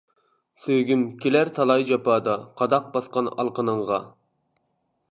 [0.61, 4.03] سۆيگۈم كېلەر تالاي جاپادا، قاداق باسقان ئالىقىنىڭغا.